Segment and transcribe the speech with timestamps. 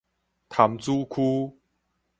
[0.49, 1.59] 潭子區